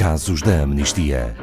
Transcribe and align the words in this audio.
Casos 0.00 0.40
da 0.40 0.62
Amnistia. 0.62 1.36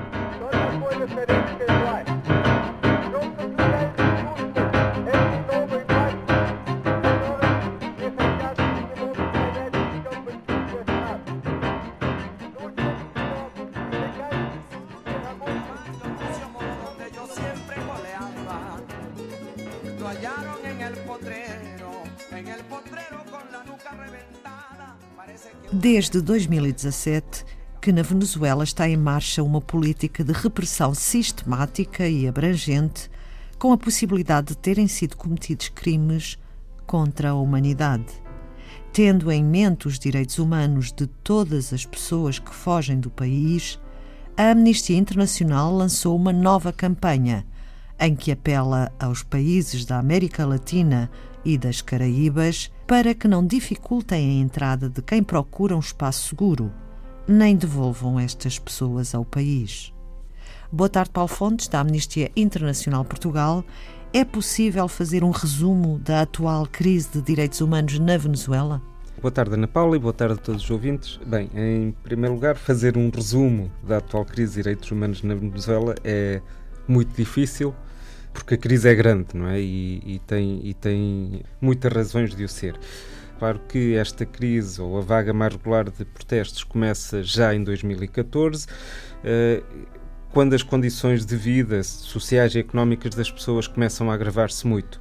Desde 25.71 26.21
2017 26.21 27.45
que 27.87 27.93
na 27.93 28.01
Venezuela 28.01 28.65
está 28.65 28.89
em 28.89 28.97
marcha 28.97 29.41
uma 29.41 29.61
política 29.61 30.21
de 30.21 30.33
repressão 30.33 30.93
sistemática 30.93 32.05
e 32.05 32.27
abrangente, 32.27 33.09
com 33.57 33.71
a 33.71 33.77
possibilidade 33.77 34.47
de 34.47 34.57
terem 34.57 34.89
sido 34.89 35.15
cometidos 35.15 35.69
crimes 35.69 36.37
contra 36.85 37.29
a 37.29 37.33
humanidade. 37.33 38.07
Tendo 38.91 39.31
em 39.31 39.41
mente 39.41 39.87
os 39.87 39.97
direitos 39.97 40.37
humanos 40.37 40.91
de 40.91 41.07
todas 41.07 41.71
as 41.71 41.85
pessoas 41.85 42.39
que 42.39 42.53
fogem 42.53 42.99
do 42.99 43.09
país, 43.09 43.79
a 44.35 44.51
Amnistia 44.51 44.97
Internacional 44.97 45.73
lançou 45.73 46.13
uma 46.13 46.33
nova 46.33 46.73
campanha 46.73 47.45
em 47.97 48.17
que 48.17 48.33
apela 48.33 48.91
aos 48.99 49.23
países 49.23 49.85
da 49.85 49.97
América 49.97 50.45
Latina 50.45 51.09
e 51.45 51.57
das 51.57 51.81
Caraíbas 51.81 52.69
para 52.85 53.15
que 53.15 53.29
não 53.29 53.47
dificultem 53.47 54.29
a 54.29 54.43
entrada 54.43 54.89
de 54.89 55.01
quem 55.01 55.23
procura 55.23 55.73
um 55.73 55.79
espaço 55.79 56.27
seguro, 56.27 56.69
nem 57.27 57.55
devolvam 57.55 58.19
estas 58.19 58.57
pessoas 58.57 59.13
ao 59.13 59.25
país. 59.25 59.93
Boa 60.71 60.89
tarde, 60.89 61.11
Paulo 61.11 61.27
Fontes, 61.27 61.67
da 61.67 61.79
Amnistia 61.79 62.31
Internacional 62.35 63.03
Portugal. 63.03 63.63
É 64.13 64.23
possível 64.23 64.87
fazer 64.87 65.23
um 65.23 65.31
resumo 65.31 65.99
da 65.99 66.21
atual 66.21 66.65
crise 66.65 67.09
de 67.13 67.21
direitos 67.21 67.59
humanos 67.59 67.99
na 67.99 68.17
Venezuela? 68.17 68.81
Boa 69.21 69.31
tarde, 69.31 69.55
Ana 69.55 69.67
Paula, 69.67 69.95
e 69.95 69.99
boa 69.99 70.13
tarde 70.13 70.35
a 70.35 70.37
todos 70.37 70.63
os 70.63 70.69
ouvintes. 70.69 71.19
Bem, 71.25 71.49
em 71.53 71.91
primeiro 72.03 72.35
lugar, 72.35 72.55
fazer 72.55 72.97
um 72.97 73.09
resumo 73.09 73.71
da 73.83 73.97
atual 73.97 74.23
crise 74.23 74.51
de 74.51 74.63
direitos 74.63 74.91
humanos 74.91 75.23
na 75.23 75.35
Venezuela 75.35 75.95
é 76.03 76.41
muito 76.87 77.15
difícil 77.15 77.73
porque 78.37 78.53
a 78.53 78.57
crise 78.57 78.87
é 78.87 78.95
grande, 78.95 79.27
não 79.33 79.47
é? 79.47 79.59
E, 79.59 80.01
e, 80.05 80.19
tem, 80.19 80.61
e 80.63 80.73
tem 80.73 81.41
muitas 81.59 81.91
razões 81.91 82.35
de 82.35 82.43
o 82.43 82.49
ser. 82.49 82.79
Claro 83.37 83.59
que 83.67 83.95
esta 83.95 84.25
crise, 84.25 84.81
ou 84.81 84.97
a 84.97 85.01
vaga 85.01 85.31
mais 85.31 85.53
regular 85.53 85.89
de 85.89 86.03
protestos, 86.05 86.63
começa 86.63 87.21
já 87.21 87.53
em 87.53 87.63
2014, 87.63 88.65
eh, 89.23 89.61
quando 90.31 90.53
as 90.53 90.63
condições 90.63 91.25
de 91.25 91.35
vida 91.35 91.83
sociais 91.83 92.55
e 92.55 92.59
económicas 92.59 93.13
das 93.13 93.29
pessoas 93.29 93.67
começam 93.67 94.09
a 94.09 94.13
agravar-se 94.13 94.65
muito. 94.65 94.99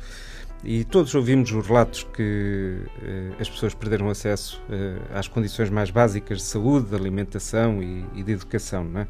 E 0.62 0.84
todos 0.84 1.14
ouvimos 1.14 1.50
os 1.52 1.66
relatos 1.66 2.02
que 2.14 2.80
eh, 3.02 3.30
as 3.40 3.48
pessoas 3.48 3.72
perderam 3.72 4.10
acesso 4.10 4.62
eh, 4.70 4.98
às 5.14 5.28
condições 5.28 5.70
mais 5.70 5.90
básicas 5.90 6.38
de 6.38 6.44
saúde, 6.44 6.88
de 6.88 6.94
alimentação 6.94 7.82
e, 7.82 8.04
e 8.14 8.22
de 8.22 8.32
educação, 8.32 8.84
não 8.84 9.00
é? 9.00 9.06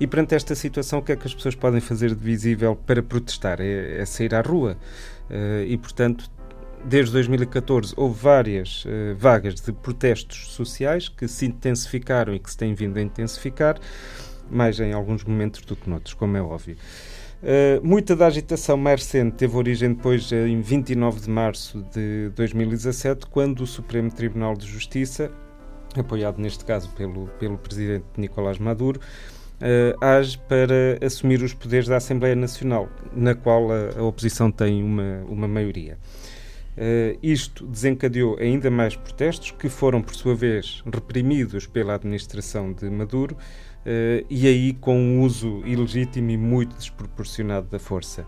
E 0.00 0.06
perante 0.06 0.34
esta 0.34 0.54
situação, 0.54 1.00
o 1.00 1.02
que 1.02 1.12
é 1.12 1.16
que 1.16 1.26
as 1.26 1.34
pessoas 1.34 1.54
podem 1.54 1.80
fazer 1.80 2.14
de 2.14 2.22
visível 2.22 2.76
para 2.76 3.02
protestar? 3.02 3.60
É, 3.60 4.00
é 4.00 4.04
sair 4.04 4.34
à 4.34 4.40
rua. 4.40 4.76
Uh, 5.28 5.64
e, 5.66 5.76
portanto, 5.76 6.30
desde 6.84 7.12
2014 7.12 7.94
houve 7.96 8.20
várias 8.20 8.84
uh, 8.84 9.14
vagas 9.16 9.54
de 9.56 9.72
protestos 9.72 10.52
sociais 10.52 11.08
que 11.08 11.26
se 11.28 11.46
intensificaram 11.46 12.34
e 12.34 12.38
que 12.38 12.50
se 12.50 12.56
têm 12.56 12.74
vindo 12.74 12.98
a 12.98 13.02
intensificar, 13.02 13.78
mais 14.50 14.78
em 14.80 14.92
alguns 14.92 15.24
momentos 15.24 15.60
do 15.62 15.76
que 15.76 15.88
noutros, 15.88 16.14
como 16.14 16.36
é 16.36 16.42
óbvio. 16.42 16.76
Uh, 17.40 17.86
muita 17.86 18.16
da 18.16 18.26
agitação 18.26 18.76
mais 18.76 19.02
recente 19.02 19.36
teve 19.36 19.56
origem 19.56 19.92
depois 19.92 20.32
em 20.32 20.60
29 20.60 21.20
de 21.20 21.30
março 21.30 21.84
de 21.92 22.30
2017, 22.34 23.26
quando 23.26 23.60
o 23.60 23.66
Supremo 23.66 24.10
Tribunal 24.10 24.56
de 24.56 24.66
Justiça, 24.66 25.30
apoiado 25.96 26.38
neste 26.38 26.64
caso 26.64 26.88
pelo, 26.90 27.28
pelo 27.38 27.56
presidente 27.56 28.04
Nicolás 28.16 28.58
Maduro, 28.58 29.00
uh, 29.60 30.04
age 30.04 30.38
para 30.48 30.98
assumir 31.04 31.42
os 31.42 31.54
poderes 31.54 31.86
da 31.86 31.96
Assembleia 31.96 32.34
Nacional, 32.34 32.88
na 33.14 33.34
qual 33.34 33.70
a, 33.70 33.98
a 33.98 34.02
oposição 34.02 34.50
tem 34.50 34.82
uma, 34.82 35.22
uma 35.28 35.46
maioria. 35.46 35.96
Uh, 36.78 37.18
isto 37.20 37.66
desencadeou 37.66 38.38
ainda 38.38 38.70
mais 38.70 38.94
protestos, 38.94 39.50
que 39.50 39.68
foram, 39.68 40.00
por 40.00 40.14
sua 40.14 40.32
vez, 40.32 40.80
reprimidos 40.86 41.66
pela 41.66 41.96
administração 41.96 42.72
de 42.72 42.88
Maduro, 42.88 43.34
uh, 43.34 44.24
e 44.30 44.46
aí 44.46 44.72
com 44.74 44.96
um 44.96 45.22
uso 45.22 45.60
ilegítimo 45.66 46.30
e 46.30 46.36
muito 46.36 46.76
desproporcionado 46.76 47.66
da 47.66 47.80
força. 47.80 48.24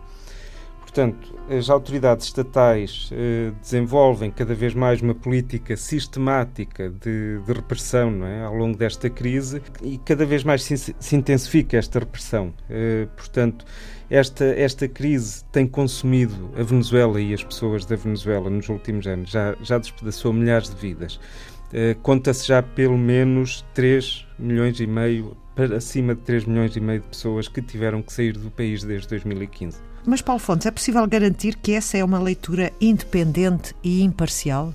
Portanto, 0.93 1.33
as 1.49 1.69
autoridades 1.69 2.25
estatais 2.25 3.09
eh, 3.13 3.53
desenvolvem 3.61 4.29
cada 4.29 4.53
vez 4.53 4.73
mais 4.73 5.01
uma 5.01 5.15
política 5.15 5.77
sistemática 5.77 6.89
de, 6.89 7.39
de 7.39 7.53
repressão 7.53 8.25
é? 8.25 8.43
ao 8.43 8.53
longo 8.53 8.77
desta 8.77 9.09
crise 9.09 9.61
e 9.81 9.97
cada 9.99 10.25
vez 10.25 10.43
mais 10.43 10.63
se, 10.63 10.77
se 10.77 11.15
intensifica 11.15 11.77
esta 11.77 11.99
repressão. 11.99 12.53
Eh, 12.69 13.07
portanto, 13.15 13.63
esta, 14.09 14.43
esta 14.43 14.85
crise 14.85 15.45
tem 15.45 15.65
consumido 15.65 16.51
a 16.57 16.63
Venezuela 16.63 17.21
e 17.21 17.33
as 17.33 17.41
pessoas 17.41 17.85
da 17.85 17.95
Venezuela 17.95 18.49
nos 18.49 18.67
últimos 18.67 19.07
anos, 19.07 19.31
já, 19.31 19.55
já 19.61 19.77
despedaçou 19.77 20.33
milhares 20.33 20.69
de 20.69 20.75
vidas. 20.75 21.17
Eh, 21.73 21.95
Conta-se 22.01 22.47
já 22.47 22.61
pelo 22.61 22.97
menos 22.97 23.65
3 23.73 24.25
milhões 24.37 24.79
e 24.79 24.87
meio, 24.87 25.37
para 25.55 25.77
acima 25.77 26.15
de 26.15 26.21
3 26.21 26.45
milhões 26.45 26.75
e 26.75 26.79
meio 26.79 27.01
de 27.01 27.07
pessoas 27.07 27.47
que 27.47 27.61
tiveram 27.61 28.01
que 28.01 28.11
sair 28.11 28.33
do 28.33 28.49
país 28.51 28.83
desde 28.83 29.07
2015. 29.09 29.77
Mas, 30.05 30.21
Paulo 30.21 30.39
Fontes, 30.39 30.65
é 30.65 30.71
possível 30.71 31.05
garantir 31.07 31.55
que 31.55 31.73
essa 31.73 31.97
é 31.97 32.03
uma 32.03 32.19
leitura 32.19 32.71
independente 32.81 33.75
e 33.83 34.01
imparcial? 34.01 34.73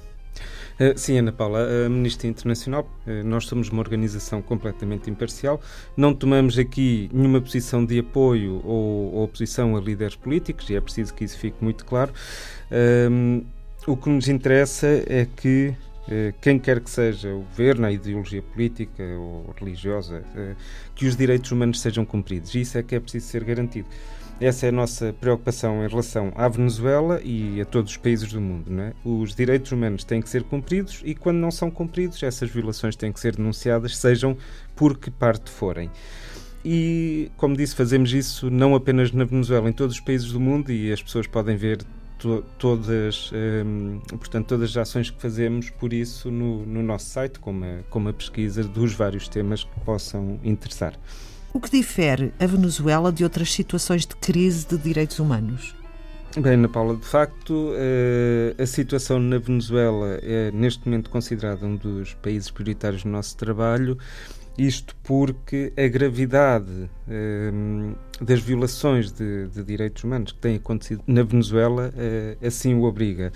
Uh, 0.79 0.97
sim, 0.97 1.19
Ana 1.19 1.33
Paula, 1.33 1.61
a 1.61 1.87
Amnistia 1.87 2.29
Internacional, 2.29 2.87
uh, 3.07 3.25
nós 3.25 3.47
somos 3.47 3.71
uma 3.71 3.81
organização 3.81 4.43
completamente 4.43 5.11
imparcial, 5.11 5.59
não 5.97 6.13
tomamos 6.15 6.59
aqui 6.59 7.09
nenhuma 7.13 7.41
posição 7.41 7.85
de 7.85 7.99
apoio 7.99 8.61
ou, 8.63 9.23
oposição 9.23 9.75
a 9.75 9.81
líderes 9.81 10.15
políticos, 10.15 10.69
e 10.69 10.77
é 10.77 10.81
preciso 10.81 11.15
que 11.15 11.25
isso 11.25 11.39
fique 11.39 11.57
muito 11.65 11.85
claro. 11.87 12.13
O 13.87 13.97
que 13.97 14.09
nos 14.09 14.29
interessa 14.29 14.87
é 15.07 15.25
que 15.25 15.73
quem 16.41 16.59
quer 16.59 16.81
que 16.81 16.91
seja 16.91 17.35
o 17.35 17.41
governo, 17.41 17.87
a 17.87 17.93
ideologia 17.93 18.43
política 18.43 19.03
ou 19.03 19.55
religiosa, 19.59 20.25
que 20.95 21.07
os 21.07 21.17
direitos 21.17 21.51
humanos 21.51 21.81
sejam 21.81 22.05
cumpridos. 22.05 22.55
Isso 22.55 22.79
é 22.79 22.83
que 22.83 22.95
é 22.95 23.01
preciso 23.01 23.27
ser 23.27 23.45
garantido. 23.45 23.89
Essa 24.39 24.67
é 24.67 24.69
a 24.69 24.73
nossa 24.73 25.15
preocupação 25.19 25.83
em 25.83 25.89
relação 25.89 26.31
à 26.37 26.47
Venezuela 26.47 27.23
e 27.25 27.59
a 27.59 27.65
todos 27.65 27.93
os 27.93 27.97
países 27.97 28.31
do 28.31 28.41
mundo. 28.41 28.71
Não 28.71 28.85
é? 28.85 28.93
Os 29.03 29.35
direitos 29.35 29.73
humanos 29.73 30.05
têm 30.05 30.21
que 30.21 30.29
ser 30.29 30.43
cumpridos 30.43 31.01
e, 31.07 31.15
quando 31.15 31.39
não 31.39 31.51
são 31.51 31.71
cumpridos, 31.71 32.23
essas 32.23 32.51
violações 32.51 32.95
têm 32.97 33.11
que 33.11 33.19
ser 33.19 33.35
denunciadas, 33.35 33.97
sejam 33.97 34.37
por 34.75 34.99
que 34.99 35.11
parte 35.11 35.51
forem. 35.51 35.91
E, 36.63 37.31
como 37.37 37.57
disse, 37.57 37.75
fazemos 37.75 38.13
isso 38.13 38.51
não 38.51 38.75
apenas 38.75 39.11
na 39.11 39.25
Venezuela, 39.25 39.71
em 39.71 39.73
todos 39.73 39.95
os 39.95 40.01
países 40.01 40.31
do 40.33 40.41
mundo 40.41 40.71
e 40.71 40.93
as 40.93 41.03
pessoas 41.03 41.27
podem 41.27 41.57
ver 41.57 41.79
to 42.27 42.45
todas, 42.59 43.31
um, 43.33 44.01
portanto, 44.09 44.49
todas 44.49 44.71
as 44.71 44.77
ações 44.77 45.11
que 45.11 45.21
fazemos 45.21 45.71
por 45.71 45.93
isso 45.93 46.31
no, 46.31 46.67
no 46.67 46.83
nosso 46.83 47.07
site, 47.07 47.39
como 47.39 47.65
a, 47.65 47.79
como 47.89 48.09
a 48.09 48.13
pesquisa 48.13 48.65
dos 48.65 48.93
vários 48.93 49.29
temas 49.29 49.65
que 49.65 49.81
possam 49.81 50.41
interessar. 50.43 50.99
O 51.53 51.61
que 51.61 51.71
difere 51.71 52.33
a 52.39 52.47
Venezuela 52.47 53.13
de 53.13 53.25
outras 53.25 53.53
situações 53.53 54.05
de 54.05 54.15
crise 54.17 54.67
de 54.67 54.77
direitos 54.77 55.19
humanos? 55.19 55.75
Bem, 56.39 56.53
Ana 56.53 56.69
Paula, 56.69 56.97
de 56.97 57.07
facto, 57.07 57.73
eh, 57.77 58.55
a 58.63 58.67
situação 58.67 59.19
na 59.19 59.39
Venezuela 59.39 60.19
é 60.23 60.51
neste 60.53 60.87
momento 60.87 61.09
considerada 61.09 61.65
um 61.65 61.77
dos 61.77 62.13
países 62.13 62.51
prioritários 62.51 63.05
do 63.05 63.09
nosso 63.09 63.35
trabalho, 63.39 63.97
isto 64.59 64.97
porque 65.03 65.73
a 65.77 65.87
gravidade 65.87 66.89
eh, 67.09 67.51
das 68.21 68.41
violações 68.41 69.13
de, 69.13 69.49
de, 69.49 69.63
direitos 69.63 70.03
humanos 70.05 70.33
que 70.33 70.39
têm 70.39 70.57
acontecido 70.57 71.03
na 71.07 71.23
Venezuela 71.23 71.93
eh, 71.97 72.37
assim 72.43 72.75
o 72.75 72.85
obriga. 72.85 73.33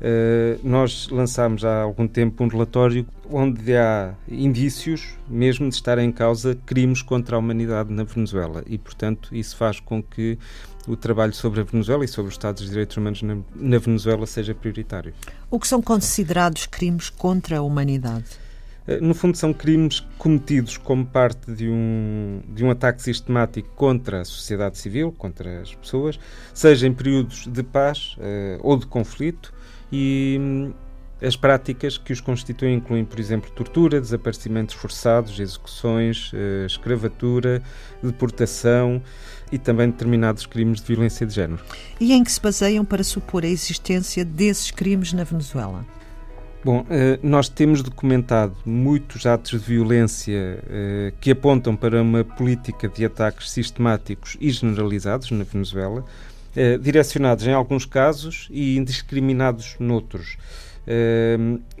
Uh, 0.00 0.58
nós 0.66 1.10
lançámos 1.10 1.62
há 1.62 1.82
algum 1.82 2.08
tempo 2.08 2.42
um 2.42 2.48
relatório 2.48 3.06
onde 3.30 3.76
há 3.76 4.14
indícios 4.26 5.14
mesmo 5.28 5.68
de 5.68 5.74
estar 5.74 5.98
em 5.98 6.10
causa 6.10 6.56
crimes 6.64 7.02
contra 7.02 7.36
a 7.36 7.38
humanidade 7.38 7.92
na 7.92 8.02
Venezuela 8.02 8.64
e, 8.66 8.78
portanto, 8.78 9.36
isso 9.36 9.54
faz 9.58 9.78
com 9.78 10.02
que 10.02 10.38
o 10.88 10.96
trabalho 10.96 11.34
sobre 11.34 11.60
a 11.60 11.64
Venezuela 11.64 12.02
e 12.02 12.08
sobre 12.08 12.30
os 12.30 12.34
Estados 12.34 12.62
de 12.62 12.70
Direitos 12.70 12.96
Humanos 12.96 13.20
na, 13.20 13.36
na 13.54 13.78
Venezuela 13.78 14.26
seja 14.26 14.54
prioritário. 14.54 15.12
O 15.50 15.60
que 15.60 15.68
são 15.68 15.82
considerados 15.82 16.64
crimes 16.64 17.10
contra 17.10 17.58
a 17.58 17.62
humanidade? 17.62 18.24
Uh, 18.86 19.04
no 19.04 19.14
fundo, 19.14 19.36
são 19.36 19.52
crimes 19.52 20.00
cometidos 20.18 20.76
como 20.76 21.04
parte 21.04 21.52
de 21.52 21.68
um, 21.68 22.40
de 22.48 22.64
um 22.64 22.70
ataque 22.70 23.02
sistemático 23.02 23.68
contra 23.74 24.22
a 24.22 24.24
sociedade 24.24 24.78
civil, 24.78 25.12
contra 25.12 25.60
as 25.60 25.74
pessoas, 25.74 26.18
seja 26.54 26.86
em 26.86 26.92
períodos 26.92 27.46
de 27.46 27.62
paz 27.62 28.16
uh, 28.18 28.60
ou 28.62 28.76
de 28.76 28.86
conflito, 28.86 29.52
e, 29.92 30.72
As 31.22 31.36
práticas 31.36 31.98
que 31.98 32.14
os 32.14 32.20
constituem 32.20 32.76
incluem, 32.76 33.04
por 33.04 33.20
exemplo, 33.20 33.50
tortura, 33.50 34.00
desaparecimentos 34.00 34.74
forçados, 34.74 35.38
execuções, 35.38 36.30
eh, 36.32 36.64
escravatura, 36.64 37.62
deportação 38.02 39.02
e 39.52 39.58
também 39.58 39.90
determinados 39.90 40.46
crimes 40.46 40.80
de 40.80 40.86
violência 40.86 41.26
de 41.26 41.34
género. 41.34 41.62
E 42.00 42.14
em 42.14 42.24
que 42.24 42.32
se 42.32 42.40
baseiam 42.40 42.86
para 42.86 43.04
supor 43.04 43.44
a 43.44 43.48
existência 43.48 44.24
desses 44.24 44.70
crimes 44.70 45.12
na 45.12 45.24
Venezuela? 45.24 45.84
Bom, 46.62 46.84
eh, 46.90 47.18
nós 47.22 47.48
temos 47.48 47.82
documentado 47.82 48.54
muitos 48.66 49.24
atos 49.24 49.52
de 49.52 49.56
violência 49.56 50.62
eh, 50.68 51.12
que 51.18 51.30
apontam 51.30 51.74
para 51.74 52.02
uma 52.02 52.22
política 52.22 52.86
de 52.86 53.02
ataques 53.02 53.50
sistemáticos 53.50 54.36
e 54.38 54.50
generalizados 54.50 55.30
na 55.30 55.42
Venezuela, 55.42 56.04
eh, 56.54 56.76
direcionados 56.76 57.46
em 57.46 57.54
alguns 57.54 57.86
casos 57.86 58.46
e 58.50 58.76
indiscriminados 58.76 59.76
noutros. 59.78 60.36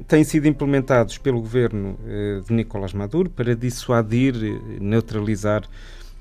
Têm 0.06 0.22
sido 0.22 0.46
implementados 0.46 1.18
pelo 1.18 1.40
governo 1.40 1.98
de 2.46 2.52
Nicolás 2.52 2.92
Maduro 2.92 3.28
para 3.28 3.56
dissuadir, 3.56 4.34
neutralizar 4.80 5.64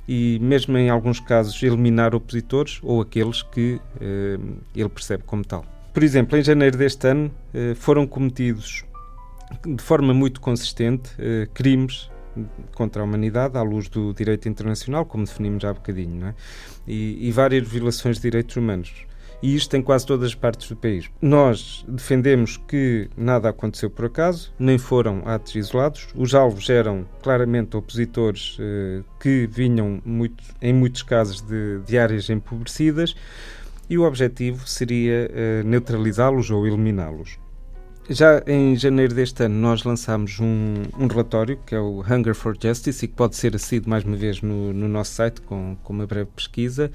e, 0.08 0.40
mesmo 0.42 0.76
em 0.76 0.90
alguns 0.90 1.20
casos, 1.20 1.62
eliminar 1.62 2.16
opositores 2.16 2.80
ou 2.82 3.00
aqueles 3.00 3.44
que 3.44 3.80
ele 4.74 4.90
percebe 4.90 5.22
como 5.24 5.46
tal. 5.46 5.64
Por 5.94 6.04
exemplo, 6.04 6.38
em 6.38 6.44
janeiro 6.44 6.78
deste 6.78 7.08
ano 7.08 7.32
eh, 7.54 7.74
foram 7.76 8.06
cometidos 8.06 8.86
de 9.66 9.82
forma 9.82 10.14
muito 10.14 10.40
consistente 10.40 11.12
eh, 11.18 11.48
crimes 11.54 12.10
contra 12.76 13.02
a 13.02 13.06
humanidade 13.06 13.58
à 13.58 13.62
luz 13.62 13.90
do 13.90 14.14
direito 14.14 14.48
internacional, 14.48 15.06
como 15.06 15.26
definimos 15.26 15.66
há 15.66 15.74
bocadinho, 15.74 16.28
é? 16.28 16.36
e, 16.88 17.28
e, 17.28 17.32
várias 17.32 17.68
violações 17.68 18.18
de 18.18 18.24
direitos 18.24 18.56
humanos. 18.56 19.06
E 19.42 19.56
isto 19.56 19.76
em 19.76 19.82
quase 19.82 20.06
todas 20.06 20.28
as 20.28 20.36
partes 20.36 20.68
do 20.68 20.76
país. 20.76 21.10
Nós 21.22 21.86
defendemos 21.88 22.58
que 22.58 23.10
nada 23.16 23.48
aconteceu 23.50 23.90
por 23.90 24.06
acaso, 24.06 24.54
nem 24.60 24.78
foram 24.78 25.22
atos 25.26 25.56
isolados. 25.56 26.10
Os 26.14 26.36
alvos 26.36 26.70
eram 26.70 27.06
claramente 27.24 27.78
opositores 27.78 28.58
eh, 28.60 29.02
que 29.18 29.48
vinham, 29.48 30.02
muito, 30.04 30.44
em 30.62 30.74
muitos 30.74 31.04
casos, 31.04 31.42
de, 31.42 31.80
de 31.86 31.98
áreas 31.98 32.30
empobrecidas 32.30 33.16
e 33.90 33.98
o 33.98 34.04
objetivo 34.04 34.68
seria 34.68 35.30
uh, 35.30 35.68
neutralizá-los 35.68 36.52
ou 36.52 36.68
eliminá-los. 36.68 37.40
Já 38.10 38.42
em 38.48 38.76
janeiro 38.76 39.14
deste 39.14 39.44
ano 39.44 39.56
nós 39.56 39.84
lançámos 39.84 40.40
um, 40.40 40.84
um, 40.98 41.08
relatório 41.08 41.60
que 41.66 41.76
é 41.76 41.80
o 41.80 42.02
Hunger 42.02 42.34
for 42.34 42.58
Justice 42.60 43.06
e 43.06 43.08
que 43.08 43.14
pode 43.14 43.36
ser 43.36 43.56
acedido 43.56 43.88
mais 43.88 44.04
uma 44.04 44.16
vez 44.16 44.42
no, 44.42 44.74
no 44.74 44.88
nosso 44.88 45.12
site 45.12 45.42
com, 45.42 45.78
com 45.84 45.94
uma 45.94 46.08
breve 46.08 46.30
pesquisa 46.36 46.92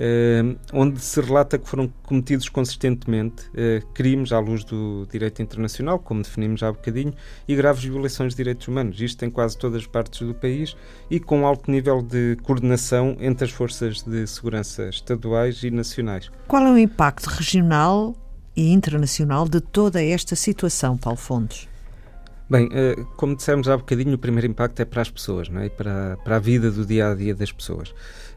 Uh, 0.00 0.56
onde 0.72 0.98
se 0.98 1.20
relata 1.20 1.58
que 1.58 1.68
foram 1.68 1.92
cometidos 2.02 2.48
consistentemente 2.48 3.44
uh, 3.48 3.86
crimes 3.92 4.32
à 4.32 4.38
luz 4.38 4.64
do 4.64 5.06
direito 5.12 5.42
internacional, 5.42 5.98
como 5.98 6.22
definimos 6.22 6.62
há 6.62 6.72
bocadinho, 6.72 7.12
e 7.46 7.54
graves 7.54 7.84
violações 7.84 8.32
de 8.32 8.38
direitos 8.38 8.66
humanos. 8.66 8.98
Isto 8.98 9.26
em 9.26 9.30
quase 9.30 9.58
todas 9.58 9.82
as 9.82 9.86
partes 9.86 10.26
do 10.26 10.34
país 10.34 10.74
e 11.10 11.20
com 11.20 11.46
alto 11.46 11.70
nível 11.70 12.00
de 12.00 12.38
coordenação 12.42 13.14
entre 13.20 13.44
as 13.44 13.50
forças 13.50 14.02
de 14.02 14.26
segurança 14.26 14.88
estaduais 14.88 15.62
e 15.62 15.70
nacionais. 15.70 16.30
Qual 16.48 16.62
é 16.62 16.72
o 16.72 16.78
impacto 16.78 17.26
regional 17.26 18.16
e 18.56 18.72
internacional 18.72 19.46
de 19.46 19.60
toda 19.60 20.02
esta 20.02 20.34
situação, 20.34 20.96
Paulo 20.96 21.18
Fontes? 21.18 21.69
Bem, 22.50 22.66
uh, 22.66 23.06
como 23.16 23.36
dissemos 23.36 23.68
há 23.68 23.76
bocadinho, 23.76 24.16
o 24.16 24.18
primeiro 24.18 24.48
impacto 24.48 24.80
é 24.80 24.84
para 24.84 25.00
as 25.00 25.08
pessoas, 25.08 25.48
não 25.48 25.60
é? 25.60 25.68
para, 25.68 26.16
para 26.24 26.34
a 26.34 26.38
vida 26.40 26.68
do 26.68 26.84
dia 26.84 27.08
a 27.08 27.14
dia 27.14 27.32
das 27.32 27.52
pessoas. 27.52 27.90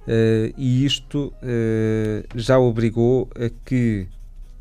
Uh, 0.03 0.53
e 0.55 0.85
isto 0.85 1.33
uh, 1.41 2.23
já 2.35 2.59
obrigou 2.59 3.27
a 3.35 3.49
que 3.65 4.07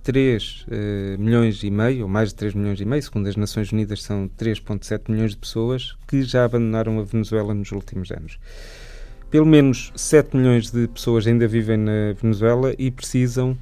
3 0.04 0.66
uh, 0.68 1.20
milhões 1.20 1.62
e 1.62 1.70
meio, 1.70 2.04
ou 2.04 2.08
mais 2.08 2.30
de 2.30 2.36
3 2.36 2.54
milhões 2.54 2.80
e 2.80 2.86
meio, 2.86 3.02
segundo 3.02 3.28
as 3.28 3.36
Nações 3.36 3.70
Unidas, 3.72 4.02
são 4.02 4.26
3,7 4.38 5.10
milhões 5.10 5.32
de 5.32 5.36
pessoas 5.36 5.96
que 6.08 6.22
já 6.22 6.46
abandonaram 6.46 6.98
a 6.98 7.02
Venezuela 7.02 7.52
nos 7.52 7.72
últimos 7.72 8.10
anos. 8.10 8.38
Pelo 9.30 9.44
menos 9.44 9.92
7 9.94 10.34
milhões 10.34 10.70
de 10.70 10.88
pessoas 10.88 11.26
ainda 11.26 11.46
vivem 11.46 11.76
na 11.76 12.14
Venezuela 12.18 12.74
e 12.78 12.90
precisam 12.90 13.56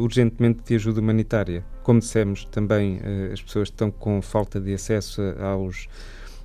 urgentemente 0.00 0.60
de 0.66 0.74
ajuda 0.74 1.00
humanitária. 1.00 1.62
Como 1.82 2.00
dissemos, 2.00 2.44
também 2.44 3.00
as 3.32 3.42
pessoas 3.42 3.68
estão 3.68 3.90
com 3.90 4.20
falta 4.20 4.60
de 4.60 4.74
acesso 4.74 5.22
aos, 5.40 5.88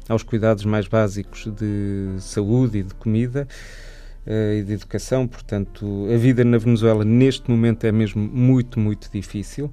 aos 0.07 0.23
cuidados 0.23 0.65
mais 0.65 0.87
básicos 0.87 1.47
de 1.47 2.15
saúde 2.19 2.79
e 2.79 2.83
de 2.83 2.93
comida. 2.95 3.47
Eh, 4.25 4.57
e 4.59 4.63
de 4.63 4.73
educação. 4.73 5.27
Portanto, 5.27 6.07
a 6.11 6.17
vida 6.17 6.43
na 6.43 6.57
Venezuela 6.57 7.05
neste 7.05 7.49
momento 7.49 7.85
é 7.85 7.91
mesmo 7.91 8.21
muito, 8.21 8.79
muito 8.79 9.09
difícil. 9.11 9.71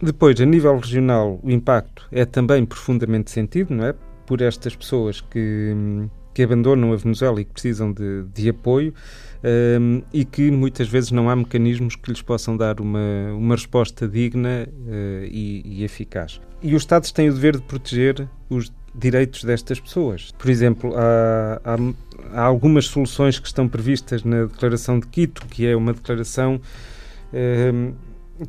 Depois, 0.00 0.40
a 0.40 0.44
nível 0.44 0.78
regional, 0.78 1.40
o 1.42 1.50
impacto 1.50 2.06
é 2.12 2.24
também 2.24 2.64
profundamente 2.64 3.30
sentido, 3.30 3.74
não 3.74 3.84
é? 3.84 3.94
Por 4.26 4.40
estas 4.42 4.76
pessoas 4.76 5.20
que, 5.20 5.74
que 6.32 6.42
abandonam 6.42 6.92
a 6.92 6.96
Venezuela 6.96 7.40
e 7.40 7.44
que 7.44 7.52
precisam 7.52 7.92
de, 7.92 8.24
de 8.32 8.48
apoio 8.48 8.94
um, 9.44 10.02
e 10.12 10.24
que 10.24 10.50
muitas 10.50 10.88
vezes 10.88 11.10
não 11.10 11.28
há 11.28 11.36
mecanismos 11.36 11.96
que 11.96 12.10
lhes 12.10 12.22
possam 12.22 12.56
dar 12.56 12.80
uma, 12.80 13.32
uma 13.36 13.54
resposta 13.54 14.08
digna 14.08 14.66
uh, 14.66 15.24
e, 15.30 15.62
e 15.64 15.84
eficaz. 15.84 16.40
E 16.62 16.74
os 16.74 16.82
Estados 16.82 17.12
têm 17.12 17.28
o 17.28 17.34
dever 17.34 17.56
de 17.56 17.62
proteger 17.62 18.26
os 18.48 18.72
direitos 18.94 19.44
destas 19.44 19.78
pessoas. 19.78 20.30
Por 20.38 20.48
exemplo, 20.48 20.94
há, 20.96 21.60
há, 21.64 22.40
há, 22.40 22.42
algumas 22.42 22.86
soluções 22.86 23.38
que 23.38 23.46
estão 23.46 23.68
previstas 23.68 24.24
na 24.24 24.44
Declaração 24.44 24.98
de 24.98 25.06
Quito, 25.08 25.46
que 25.46 25.66
é 25.66 25.76
uma 25.76 25.92
declaração 25.92 26.60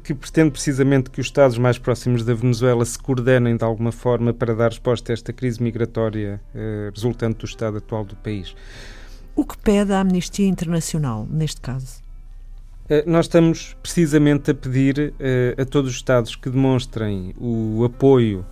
que 0.03 0.13
pretende 0.13 0.51
precisamente 0.51 1.09
que 1.09 1.19
os 1.19 1.27
Estados 1.27 1.57
mais 1.57 1.77
próximos 1.77 2.23
da 2.23 2.33
Venezuela 2.33 2.85
se 2.85 2.97
coordenem 2.97 3.55
de 3.57 3.63
alguma 3.63 3.91
forma 3.91 4.33
para 4.33 4.53
dar 4.53 4.69
resposta 4.69 5.11
a 5.11 5.13
esta 5.13 5.33
crise 5.33 5.61
migratória 5.61 6.41
eh, 6.53 6.91
resultante 6.93 7.39
do 7.39 7.45
estado 7.45 7.77
atual 7.77 8.03
do 8.03 8.15
país. 8.15 8.55
O 9.35 9.43
que 9.43 9.57
pede 9.57 9.91
a 9.91 9.99
Amnistia 9.99 10.47
Internacional, 10.47 11.27
neste 11.29 11.59
caso? 11.59 12.01
Eh, 12.89 13.03
nós 13.05 13.25
estamos 13.25 13.75
precisamente 13.83 14.51
a 14.51 14.53
pedir 14.53 15.13
uh, 15.19 15.61
a 15.61 15.65
todos 15.65 15.91
os 15.91 15.97
Estados 15.97 16.37
que 16.37 16.49
demonstrem 16.49 17.35
o 17.37 17.83
apoio 17.83 18.45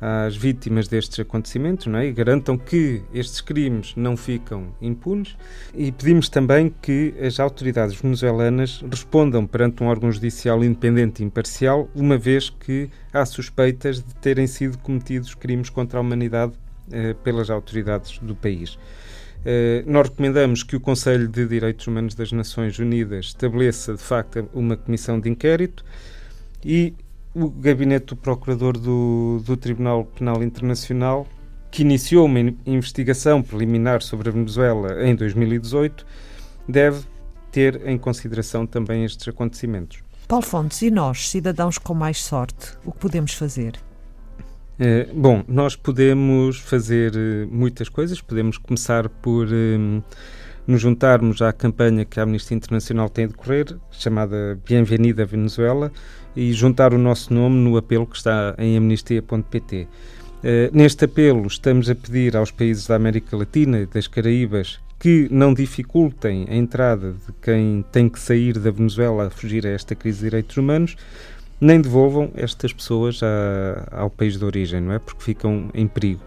às 0.00 0.34
vítimas 0.34 0.88
destes 0.88 1.20
acontecimentos 1.20 1.86
não 1.86 1.98
é? 1.98 2.06
e 2.06 2.12
garantam 2.12 2.56
que 2.56 3.02
estes 3.12 3.42
crimes 3.42 3.92
não 3.94 4.16
ficam 4.16 4.68
impunes. 4.80 5.36
E 5.74 5.92
pedimos 5.92 6.30
também 6.30 6.74
que 6.80 7.12
as 7.20 7.38
autoridades 7.38 8.00
venezuelanas 8.00 8.82
respondam 8.90 9.46
perante 9.46 9.82
um 9.82 9.88
órgão 9.88 10.10
judicial 10.10 10.64
independente 10.64 11.22
e 11.22 11.26
imparcial, 11.26 11.90
uma 11.94 12.16
vez 12.16 12.48
que 12.48 12.88
há 13.12 13.26
suspeitas 13.26 14.02
de 14.02 14.14
terem 14.14 14.46
sido 14.46 14.78
cometidos 14.78 15.34
crimes 15.34 15.68
contra 15.68 15.98
a 15.98 16.00
humanidade 16.00 16.54
eh, 16.90 17.14
pelas 17.22 17.50
autoridades 17.50 18.18
do 18.20 18.34
país. 18.34 18.78
Uh, 19.40 19.90
nós 19.90 20.08
recomendamos 20.08 20.62
que 20.62 20.76
o 20.76 20.80
Conselho 20.80 21.26
de 21.26 21.46
Direitos 21.46 21.86
Humanos 21.86 22.14
das 22.14 22.30
Nações 22.30 22.78
Unidas 22.78 23.26
estabeleça, 23.26 23.94
de 23.94 24.02
facto, 24.02 24.48
uma 24.52 24.76
comissão 24.76 25.18
de 25.18 25.30
inquérito 25.30 25.84
e 26.64 26.94
o 27.34 27.48
gabinete 27.48 28.06
do 28.06 28.16
Procurador 28.16 28.76
do, 28.76 29.40
do 29.44 29.56
Tribunal 29.56 30.04
Penal 30.04 30.42
Internacional, 30.42 31.26
que 31.70 31.82
iniciou 31.82 32.26
uma 32.26 32.40
investigação 32.66 33.42
preliminar 33.42 34.02
sobre 34.02 34.28
a 34.28 34.32
Venezuela 34.32 35.06
em 35.06 35.14
2018, 35.14 36.04
deve 36.68 37.04
ter 37.50 37.86
em 37.86 37.96
consideração 37.96 38.66
também 38.66 39.04
estes 39.04 39.26
acontecimentos. 39.28 40.02
Paulo 40.28 40.44
Fontes, 40.44 40.82
e 40.82 40.90
nós, 40.90 41.28
cidadãos 41.28 41.78
com 41.78 41.94
mais 41.94 42.18
sorte, 42.18 42.76
o 42.84 42.92
que 42.92 42.98
podemos 42.98 43.32
fazer? 43.32 43.80
É, 44.82 45.06
bom, 45.12 45.44
nós 45.46 45.76
podemos 45.76 46.58
fazer 46.58 47.12
eh, 47.14 47.46
muitas 47.50 47.90
coisas. 47.90 48.22
Podemos 48.22 48.56
começar 48.56 49.10
por 49.10 49.46
um, 49.46 50.00
nos 50.66 50.80
juntarmos 50.80 51.42
à 51.42 51.52
campanha 51.52 52.06
que 52.06 52.18
a 52.18 52.22
Amnistia 52.22 52.56
Internacional 52.56 53.10
tem 53.10 53.26
a 53.26 53.28
decorrer, 53.28 53.76
chamada 53.90 54.58
Bienvenida 54.64 55.26
Venezuela, 55.26 55.92
e 56.34 56.50
juntar 56.54 56.94
o 56.94 56.98
nosso 56.98 57.34
nome 57.34 57.56
no 57.56 57.76
apelo 57.76 58.06
que 58.06 58.16
está 58.16 58.54
em 58.56 58.74
amnistia.pt. 58.78 59.82
Uh, 59.82 59.86
eh, 60.42 60.70
neste 60.72 61.04
apelo, 61.04 61.46
estamos 61.46 61.90
a 61.90 61.94
pedir 61.94 62.34
aos 62.34 62.50
países 62.50 62.86
da 62.86 62.96
América 62.96 63.36
Latina 63.36 63.80
e 63.80 63.86
das 63.86 64.06
Caraíbas 64.06 64.80
que 64.98 65.28
não 65.30 65.52
dificultem 65.52 66.46
a 66.48 66.54
entrada 66.54 67.12
de 67.12 67.32
quem 67.42 67.84
tem 67.92 68.08
que 68.08 68.18
sair 68.18 68.58
da 68.58 68.70
Venezuela 68.70 69.26
a 69.26 69.30
fugir 69.30 69.66
a 69.66 69.70
esta 69.70 69.94
crise 69.94 70.18
de 70.18 70.24
direitos 70.24 70.56
humanos, 70.56 70.96
nem 71.60 71.80
devolvam 71.80 72.30
estas 72.34 72.72
pessoas 72.72 73.20
a, 73.22 73.86
ao 73.90 74.10
país 74.10 74.38
de 74.38 74.44
origem, 74.44 74.80
não 74.80 74.92
é? 74.92 74.98
Porque 74.98 75.22
ficam 75.22 75.68
em 75.74 75.86
perigo. 75.86 76.22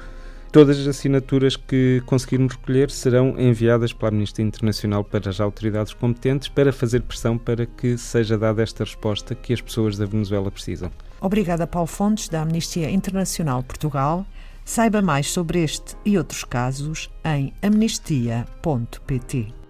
Todas 0.52 0.80
as 0.80 0.86
assinaturas 0.86 1.56
que 1.56 2.04
conseguirmos 2.06 2.54
recolher 2.54 2.92
serão 2.92 3.34
enviadas 3.40 3.92
pela 3.92 4.12
Amnistia 4.12 4.46
Internacional 4.46 5.04
para 5.04 5.28
as 5.28 5.42
autoridades 5.42 5.94
competentes 5.94 6.48
para 6.48 6.72
fazer 6.72 7.02
pressão 7.02 7.40
para 7.40 7.66
que 7.66 7.98
seja 7.98 8.38
dada 8.38 8.62
esta 8.62 8.84
resposta 8.84 9.34
que 9.34 9.52
as 9.52 9.62
pessoas 9.62 9.98
da 9.98 10.06
Venezuela 10.06 10.52
precisam. 10.52 10.92
Obrigada, 11.20 11.66
Paulo 11.66 11.88
Fontes, 11.88 12.30
da 12.30 12.44
Amnistia 12.44 12.92
Internacional 12.92 13.63
Portugal. 13.63 14.28
Saiba 14.63 15.02
mais 15.02 15.32
sobre 15.32 15.63
este 15.63 15.96
e 16.06 16.20
outros 16.20 16.44
casos 16.44 17.10
em 17.25 17.52
amnistia.pt. 17.60 19.62